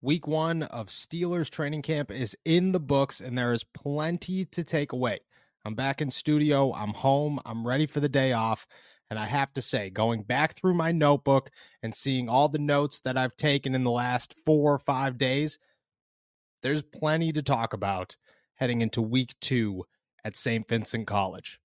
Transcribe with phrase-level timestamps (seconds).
[0.00, 4.62] Week one of Steelers training camp is in the books, and there is plenty to
[4.62, 5.18] take away.
[5.64, 6.72] I'm back in studio.
[6.72, 7.40] I'm home.
[7.44, 8.68] I'm ready for the day off.
[9.10, 11.50] And I have to say, going back through my notebook
[11.82, 15.58] and seeing all the notes that I've taken in the last four or five days,
[16.62, 18.14] there's plenty to talk about
[18.54, 19.84] heading into week two
[20.24, 20.68] at St.
[20.68, 21.58] Vincent College.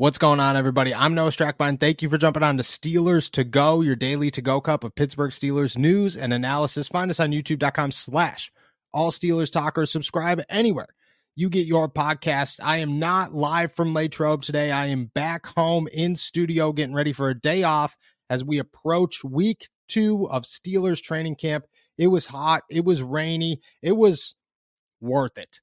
[0.00, 0.94] What's going on, everybody?
[0.94, 1.78] I'm Noah Strackbein.
[1.78, 4.94] Thank you for jumping on to Steelers to Go, your daily to go cup of
[4.94, 6.88] Pittsburgh Steelers news and analysis.
[6.88, 8.50] Find us on youtube.com slash
[8.94, 9.90] all Steelers talkers.
[9.90, 10.86] Subscribe anywhere
[11.36, 12.60] you get your podcast.
[12.62, 14.70] I am not live from Latrobe today.
[14.70, 17.94] I am back home in studio getting ready for a day off
[18.30, 21.66] as we approach week two of Steelers training camp.
[21.98, 22.62] It was hot.
[22.70, 23.60] It was rainy.
[23.82, 24.34] It was
[24.98, 25.60] worth it.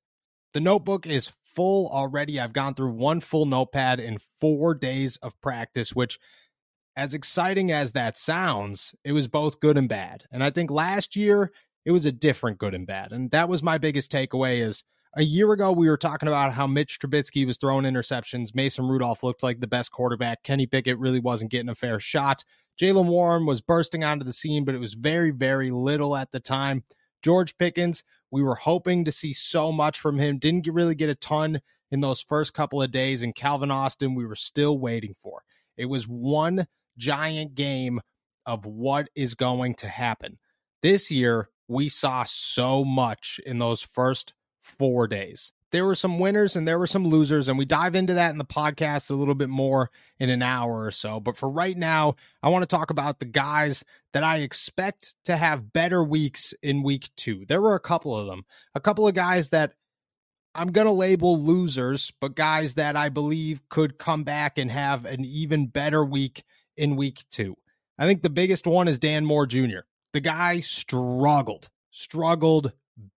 [0.53, 2.39] The notebook is full already.
[2.39, 6.19] I've gone through one full notepad in four days of practice, which,
[6.95, 10.23] as exciting as that sounds, it was both good and bad.
[10.31, 11.51] And I think last year
[11.83, 13.11] it was a different good and bad.
[13.11, 14.83] And that was my biggest takeaway is
[15.15, 18.53] a year ago we were talking about how Mitch Trubisky was throwing interceptions.
[18.53, 20.43] Mason Rudolph looked like the best quarterback.
[20.43, 22.43] Kenny Pickett really wasn't getting a fair shot.
[22.79, 26.39] Jaylen Warren was bursting onto the scene, but it was very, very little at the
[26.39, 26.83] time.
[27.23, 30.37] George Pickens we were hoping to see so much from him.
[30.37, 31.61] Didn't get, really get a ton
[31.91, 33.23] in those first couple of days.
[33.23, 35.43] And Calvin Austin, we were still waiting for.
[35.77, 36.67] It was one
[36.97, 38.01] giant game
[38.45, 40.39] of what is going to happen.
[40.81, 46.55] This year, we saw so much in those first four days there were some winners
[46.55, 49.35] and there were some losers, and we dive into that in the podcast a little
[49.35, 51.19] bit more in an hour or so.
[51.19, 53.83] But for right now, I want to talk about the guys
[54.13, 57.45] that I expect to have better weeks in week two.
[57.47, 58.45] There were a couple of them,
[58.75, 59.73] a couple of guys that
[60.55, 65.05] I'm going to label losers, but guys that I believe could come back and have
[65.05, 66.43] an even better week
[66.75, 67.55] in week two.
[67.99, 69.81] I think the biggest one is Dan Moore Jr.
[70.13, 72.71] The guy struggled, struggled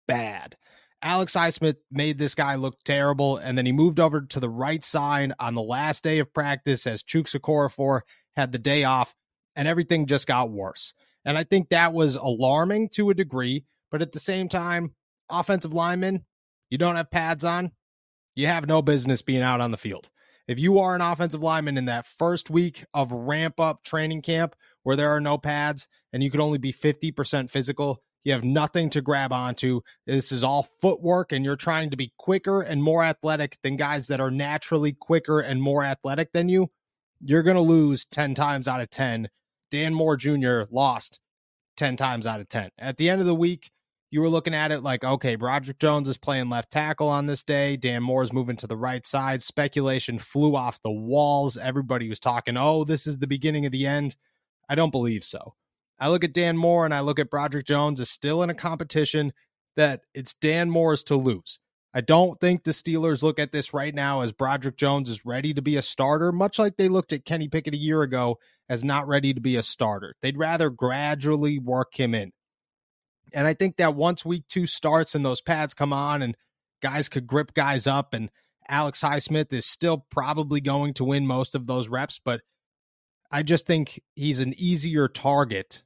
[0.07, 0.57] bad.
[1.01, 4.83] Alex Highsmith made this guy look terrible, and then he moved over to the right
[4.83, 8.01] side on the last day of practice as Chuks Okorafor
[8.35, 9.15] had the day off,
[9.55, 10.93] and everything just got worse.
[11.23, 14.95] And I think that was alarming to a degree, but at the same time,
[15.29, 16.25] offensive linemen,
[16.69, 17.71] you don't have pads on,
[18.35, 20.09] you have no business being out on the field.
[20.47, 24.55] If you are an offensive lineman in that first week of ramp up training camp
[24.83, 28.89] where there are no pads and you can only be 50% physical, you have nothing
[28.91, 29.81] to grab onto.
[30.05, 34.07] This is all footwork, and you're trying to be quicker and more athletic than guys
[34.07, 36.69] that are naturally quicker and more athletic than you.
[37.21, 39.29] You're going to lose 10 times out of 10.
[39.71, 40.63] Dan Moore Jr.
[40.71, 41.19] lost
[41.77, 42.71] 10 times out of 10.
[42.77, 43.71] At the end of the week,
[44.11, 47.43] you were looking at it like, okay, Roger Jones is playing left tackle on this
[47.43, 47.77] day.
[47.77, 49.43] Dan Moore's moving to the right side.
[49.43, 51.57] Speculation flew off the walls.
[51.57, 54.15] Everybody was talking, oh, this is the beginning of the end.
[54.67, 55.53] I don't believe so.
[55.99, 58.55] I look at Dan Moore and I look at Broderick Jones as still in a
[58.55, 59.33] competition
[59.75, 61.59] that it's Dan Moore's to lose.
[61.93, 65.53] I don't think the Steelers look at this right now as Broderick Jones is ready
[65.55, 68.37] to be a starter, much like they looked at Kenny Pickett a year ago
[68.69, 70.15] as not ready to be a starter.
[70.21, 72.31] They'd rather gradually work him in.
[73.33, 76.37] And I think that once week two starts and those pads come on and
[76.81, 78.29] guys could grip guys up, and
[78.67, 82.41] Alex Highsmith is still probably going to win most of those reps, but
[83.31, 85.83] I just think he's an easier target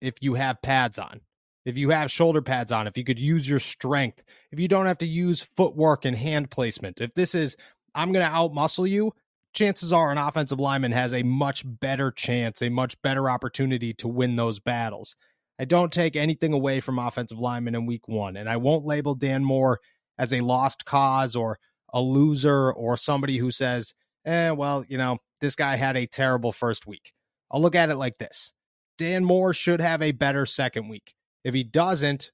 [0.00, 1.20] if you have pads on,
[1.64, 4.22] if you have shoulder pads on, if you could use your strength,
[4.52, 7.00] if you don't have to use footwork and hand placement.
[7.00, 7.56] If this is,
[7.94, 9.12] I'm going to outmuscle you,
[9.52, 14.06] chances are an offensive lineman has a much better chance, a much better opportunity to
[14.06, 15.16] win those battles.
[15.58, 19.14] I don't take anything away from offensive linemen in week one, and I won't label
[19.14, 19.80] Dan Moore
[20.18, 21.58] as a lost cause or
[21.92, 23.94] a loser or somebody who says,
[24.26, 27.12] eh, well, you know, this guy had a terrible first week.
[27.50, 28.52] I'll look at it like this
[28.98, 31.14] Dan Moore should have a better second week.
[31.44, 32.30] If he doesn't,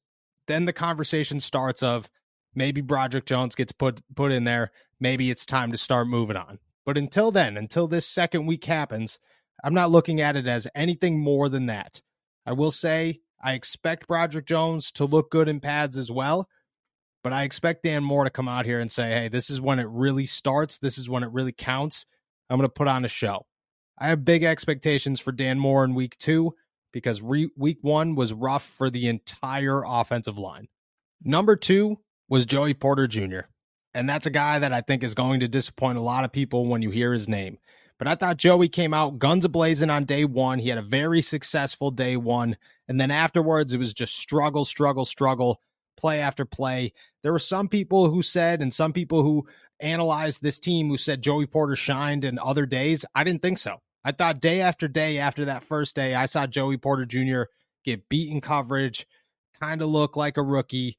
[0.46, 2.08] then the conversation starts of
[2.54, 4.70] maybe Broderick Jones gets put put in there.
[5.00, 6.58] Maybe it's time to start moving on.
[6.84, 9.18] But until then, until this second week happens,
[9.62, 12.02] I'm not looking at it as anything more than that.
[12.44, 16.48] I will say I expect Broderick Jones to look good in pads as well,
[17.22, 19.78] but I expect Dan Moore to come out here and say, hey, this is when
[19.78, 20.78] it really starts.
[20.78, 22.04] This is when it really counts.
[22.50, 23.46] I'm going to put on a show.
[23.98, 26.54] I have big expectations for Dan Moore in week two
[26.92, 30.68] because re- week one was rough for the entire offensive line.
[31.22, 31.98] Number two
[32.28, 33.40] was Joey Porter Jr.,
[33.94, 36.66] and that's a guy that I think is going to disappoint a lot of people
[36.66, 37.58] when you hear his name.
[37.98, 40.58] But I thought Joey came out guns ablazing on day one.
[40.58, 42.56] He had a very successful day one.
[42.88, 45.60] And then afterwards, it was just struggle, struggle, struggle,
[45.96, 46.94] play after play.
[47.22, 49.46] There were some people who said, and some people who
[49.82, 53.05] analyzed this team who said Joey Porter shined in other days.
[53.14, 53.79] I didn't think so.
[54.05, 57.43] I thought day after day after that first day, I saw Joey Porter Jr.
[57.84, 59.06] get beaten coverage,
[59.61, 60.99] kind of look like a rookie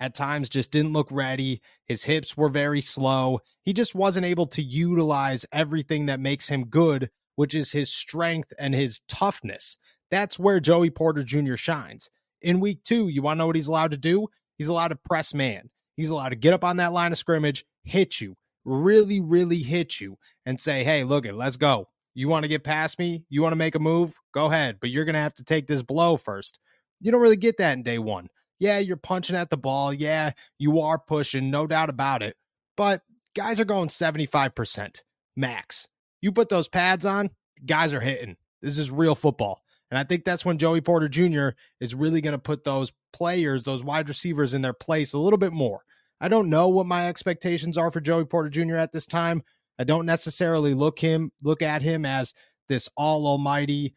[0.00, 1.60] at times just didn't look ready.
[1.86, 3.40] His hips were very slow.
[3.64, 8.52] He just wasn't able to utilize everything that makes him good, which is his strength
[8.58, 9.78] and his toughness.
[10.10, 11.56] That's where Joey Porter Jr.
[11.56, 12.10] shines.
[12.40, 14.28] In week two, you want to know what he's allowed to do?
[14.56, 15.70] He's allowed to press man.
[15.96, 20.00] He's allowed to get up on that line of scrimmage, hit you, really, really hit
[20.00, 21.88] you, and say, hey, look it, let's go.
[22.14, 23.24] You want to get past me?
[23.28, 24.14] You want to make a move?
[24.34, 26.58] Go ahead, but you're going to have to take this blow first.
[27.00, 28.28] You don't really get that in day one.
[28.58, 29.94] Yeah, you're punching at the ball.
[29.94, 32.36] Yeah, you are pushing, no doubt about it.
[32.76, 33.02] But
[33.36, 35.02] guys are going 75%
[35.36, 35.86] max.
[36.20, 37.30] You put those pads on,
[37.64, 38.36] guys are hitting.
[38.60, 39.62] This is real football.
[39.90, 41.50] And I think that's when Joey Porter Jr.
[41.80, 45.38] is really going to put those players, those wide receivers in their place a little
[45.38, 45.82] bit more.
[46.20, 48.76] I don't know what my expectations are for Joey Porter Jr.
[48.76, 49.42] at this time.
[49.78, 52.34] I don't necessarily look him look at him as
[52.66, 53.94] this all almighty,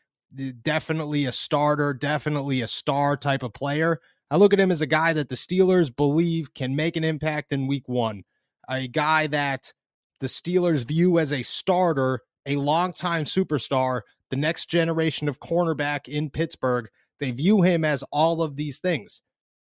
[0.61, 3.99] definitely a starter, definitely a star type of player.
[4.29, 7.51] I look at him as a guy that the Steelers believe can make an impact
[7.51, 8.23] in week one,
[8.69, 9.73] a guy that
[10.21, 16.29] the Steelers view as a starter, a longtime superstar, the next generation of cornerback in
[16.29, 16.87] Pittsburgh.
[17.19, 19.19] They view him as all of these things.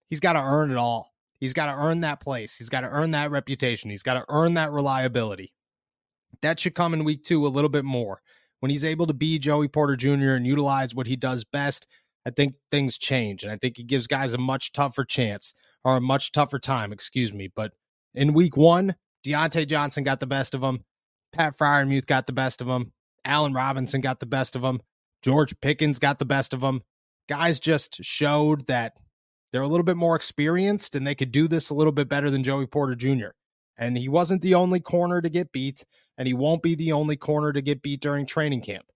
[0.09, 1.12] He's got to earn it all.
[1.43, 2.57] He's got to earn that place.
[2.57, 3.91] He's got to earn that reputation.
[3.91, 5.53] He's got to earn that reliability.
[6.41, 8.23] That should come in week two a little bit more.
[8.61, 10.35] When he's able to be Joey Porter Jr.
[10.35, 11.89] and utilize what he does best,
[12.25, 15.53] I think things change, and I think he gives guys a much tougher chance
[15.83, 17.51] or a much tougher time, excuse me.
[17.53, 17.73] But
[18.15, 18.95] in week one,
[19.27, 20.85] Diontae Johnson got the best of him.
[21.33, 22.93] Pat Freiermuth got the best of him.
[23.25, 24.81] Allen Robinson got the best of him.
[25.23, 26.83] George Pickens got the best of him.
[27.29, 28.93] Guys just showed that
[29.53, 32.31] they're a little bit more experienced and they could do this a little bit better
[32.31, 33.31] than Joey Porter Jr.
[33.77, 35.85] And he wasn't the only corner to get beat,
[36.19, 38.87] and he won't be the only corner to get beat during training camp.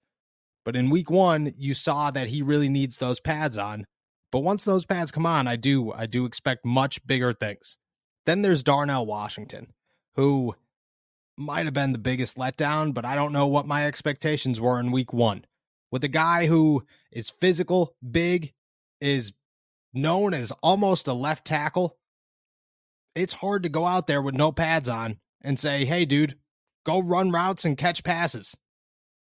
[0.64, 3.86] But in week one, you saw that he really needs those pads on.
[4.32, 7.78] But once those pads come on, I do I do expect much bigger things.
[8.26, 9.72] Then there's Darnell Washington,
[10.16, 10.54] who
[11.36, 14.90] might have been the biggest letdown, but I don't know what my expectations were in
[14.90, 15.44] week one.
[15.92, 18.52] With a guy who is physical, big,
[19.00, 19.32] is
[19.96, 21.96] known as almost a left tackle,
[23.14, 26.36] it's hard to go out there with no pads on and say, hey, dude,
[26.84, 28.56] go run routes and catch passes.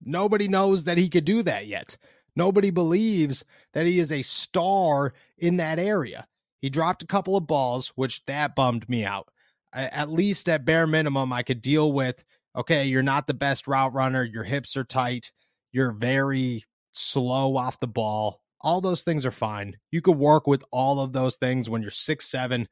[0.03, 1.97] Nobody knows that he could do that yet.
[2.35, 6.27] Nobody believes that he is a star in that area.
[6.61, 9.29] He dropped a couple of balls, which that bummed me out.
[9.73, 12.25] At least at bare minimum, I could deal with
[12.57, 14.25] okay, you're not the best route runner.
[14.25, 15.31] Your hips are tight.
[15.73, 18.41] You're very slow off the ball.
[18.67, 19.77] All those things are fine.
[19.93, 22.67] You could work with all of those things when you're six seven,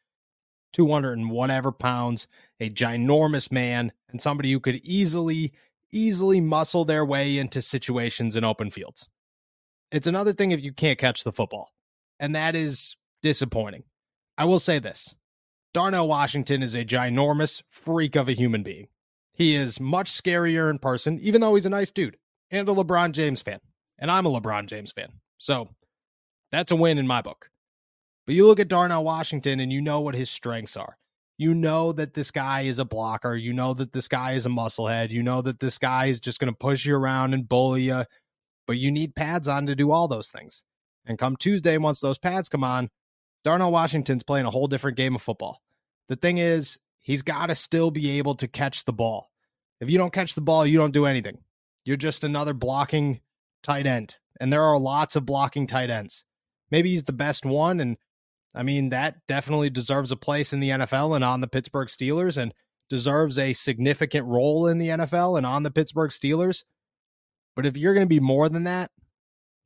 [0.73, 2.27] 200 and whatever pounds,
[2.59, 5.53] a ginormous man, and somebody who could easily
[5.93, 9.09] easily muscle their way into situations in open fields.
[9.93, 11.73] It's another thing if you can't catch the football,
[12.19, 13.85] and that is disappointing.
[14.37, 15.15] I will say this
[15.73, 18.89] Darnell Washington is a ginormous freak of a human being.
[19.33, 22.17] He is much scarier in person, even though he's a nice dude
[22.51, 23.61] and a LeBron James fan.
[23.97, 25.21] And I'm a LeBron James fan.
[25.39, 25.69] So
[26.55, 27.51] that's a win in my book.
[28.27, 30.97] But you look at Darnell Washington and you know what his strengths are
[31.37, 33.35] you know that this guy is a blocker.
[33.35, 35.11] You know that this guy is a musclehead.
[35.11, 38.05] You know that this guy is just going to push you around and bully you.
[38.67, 40.63] But you need pads on to do all those things.
[41.07, 42.89] And come Tuesday, once those pads come on,
[43.43, 45.61] Darnell Washington's playing a whole different game of football.
[46.09, 49.31] The thing is, he's got to still be able to catch the ball.
[49.81, 51.39] If you don't catch the ball, you don't do anything.
[51.85, 53.21] You're just another blocking
[53.63, 54.17] tight end.
[54.41, 56.25] And there are lots of blocking tight ends.
[56.71, 57.97] Maybe he's the best one, and
[58.55, 62.39] I mean, that definitely deserves a place in the NFL and on the Pittsburgh Steelers
[62.39, 62.55] and
[62.89, 66.63] deserves a significant role in the NFL and on the Pittsburgh Steelers.
[67.57, 68.91] But if you're going to be more than that,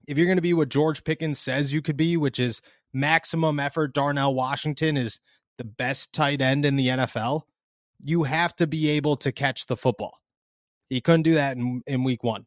[0.07, 2.62] if you're going to be what George Pickens says you could be, which is
[2.95, 5.21] maximum effort, Darnell Washington is
[5.59, 7.43] the best tight end in the NFL,
[8.00, 10.19] you have to be able to catch the football.
[10.88, 12.47] He couldn't do that in, in week one.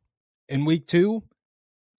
[0.49, 1.23] In week two,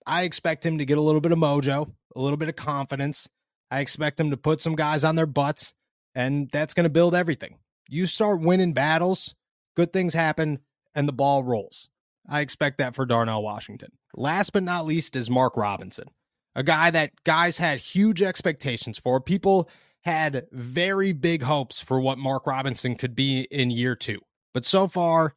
[0.06, 3.28] I expect him to get a little bit of mojo, a little bit of confidence.
[3.70, 5.74] I expect him to put some guys on their butts,
[6.14, 7.58] and that's going to build everything.
[7.88, 9.34] You start winning battles,
[9.76, 10.60] good things happen,
[10.94, 11.88] and the ball rolls.
[12.28, 13.90] I expect that for Darnell Washington.
[14.14, 16.08] Last but not least is Mark Robinson,
[16.54, 19.20] a guy that guys had huge expectations for.
[19.20, 19.68] People
[20.02, 24.20] had very big hopes for what Mark Robinson could be in year two.
[24.52, 25.34] But so far,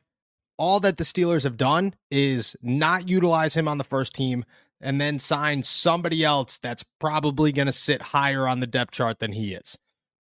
[0.58, 4.46] all that the Steelers have done is not utilize him on the first team
[4.82, 9.20] and then sign somebody else that's probably going to sit higher on the depth chart
[9.20, 9.78] than he is.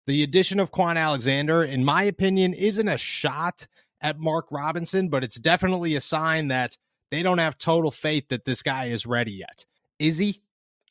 [0.07, 3.67] The addition of Kwon Alexander, in my opinion, isn't a shot
[4.01, 6.77] at Mark Robinson, but it's definitely a sign that
[7.11, 9.65] they don't have total faith that this guy is ready yet.
[9.99, 10.43] Is he?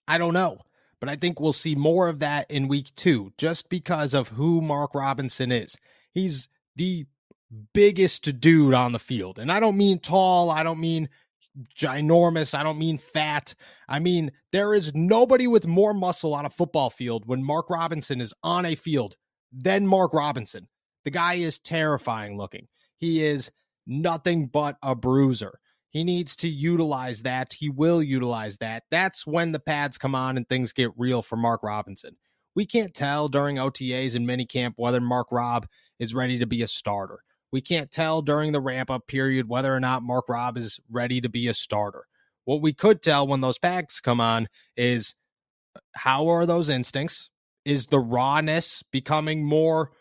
[0.08, 0.60] I don't know.
[1.00, 4.62] But I think we'll see more of that in week two just because of who
[4.62, 5.78] Mark Robinson is.
[6.14, 7.06] He's the
[7.74, 9.40] biggest dude on the field.
[9.40, 11.10] And I don't mean tall, I don't mean
[11.76, 13.54] ginormous, I don't mean fat.
[13.88, 18.22] I mean, there is nobody with more muscle on a football field when Mark Robinson
[18.22, 19.16] is on a field
[19.52, 20.68] than Mark Robinson.
[21.06, 22.68] The guy is terrifying looking.
[22.98, 23.52] He is
[23.86, 25.60] nothing but a bruiser.
[25.90, 27.54] He needs to utilize that.
[27.54, 28.84] He will utilize that.
[28.90, 32.16] That's when the pads come on and things get real for Mark Robinson.
[32.56, 35.68] We can't tell during OTAs and minicamp whether Mark Rob
[36.00, 37.20] is ready to be a starter.
[37.54, 41.22] We can't tell during the ramp up period whether or not Mark Rob is ready
[41.22, 42.06] to be a starter.
[42.46, 45.14] What we could tell when those packs come on is
[45.96, 47.30] how are those instincts?
[47.64, 49.92] Is the rawness becoming more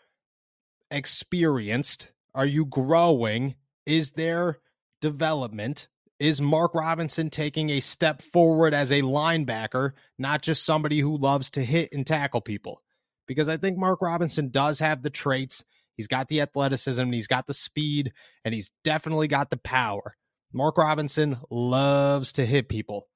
[0.89, 2.11] experienced?
[2.33, 3.53] Are you growing?
[3.85, 4.57] Is there
[4.99, 5.89] development?
[6.19, 11.51] Is Mark Robinson taking a step forward as a linebacker, not just somebody who loves
[11.51, 12.81] to hit and tackle people?
[13.27, 15.63] Because I think Mark Robinson does have the traits.
[15.95, 18.11] He's got the athleticism, he's got the speed,
[18.43, 20.15] and he's definitely got the power.
[20.51, 23.07] Mark Robinson loves to hit people,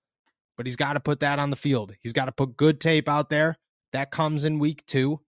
[0.57, 1.93] but he's got to put that on the field.
[2.01, 3.57] He's got to put good tape out there.
[3.93, 5.21] That comes in week two.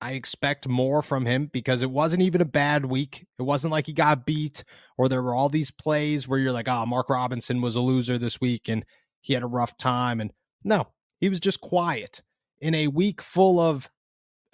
[0.00, 3.26] I expect more from him because it wasn't even a bad week.
[3.38, 4.62] It wasn't like he got beat
[4.98, 8.18] or there were all these plays where you're like, oh, Mark Robinson was a loser
[8.18, 8.84] this week and
[9.22, 10.20] he had a rough time.
[10.20, 10.30] And
[10.62, 10.88] no,
[11.20, 12.20] he was just quiet.
[12.60, 13.90] In a week full of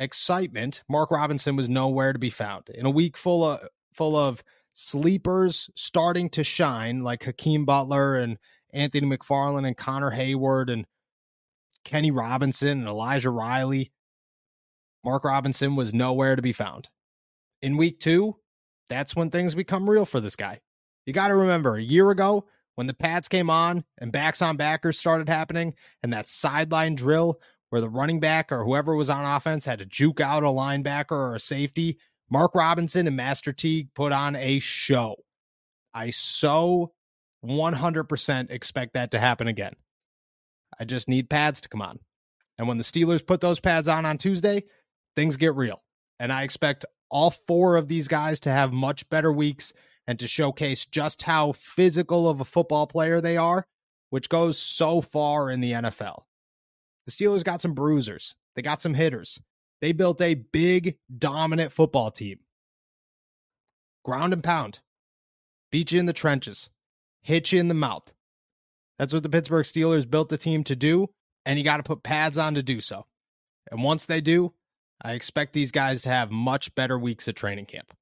[0.01, 2.71] excitement, Mark Robinson was nowhere to be found.
[2.71, 3.61] In a week full of
[3.93, 4.43] full of
[4.73, 8.39] sleepers starting to shine, like Hakeem Butler and
[8.73, 10.87] Anthony McFarland and Connor Heyward and
[11.85, 13.93] Kenny Robinson and Elijah Riley.
[15.05, 16.89] Mark Robinson was nowhere to be found.
[17.63, 18.37] In week two,
[18.89, 20.61] that's when things become real for this guy.
[21.07, 24.57] You got to remember, a year ago, when the pads came on and backs on
[24.57, 27.41] backers started happening, and that sideline drill
[27.71, 31.13] where the running back or whoever was on offense had to juke out a linebacker
[31.13, 31.99] or a safety,
[32.29, 35.17] Mark Robinson and Master Teague put on a show.
[35.95, 36.93] I so
[37.45, 39.75] 100% expect that to happen again.
[40.79, 41.99] I just need pads to come on.
[42.59, 44.65] And when the Steelers put those pads on on Tuesday,
[45.17, 45.83] things get real.
[46.19, 49.73] And I expect all four of these guys to have much better weeks
[50.07, 53.67] and to showcase just how physical of a football player they are,
[54.11, 56.23] which goes so far in the NFL.
[57.11, 59.41] The Steelers got some bruisers, they got some hitters.
[59.81, 62.39] They built a big, dominant football team.
[64.05, 64.79] Ground and pound,
[65.73, 66.71] beat you in the trenches,
[67.23, 68.13] hit you in the mouth.
[68.99, 71.09] That's what the Pittsburgh Steelers built the team to do,
[71.45, 73.07] and you got to put pads on to do so.
[73.73, 74.53] And once they do,
[75.03, 77.93] I expect these guys to have much better weeks at training camp.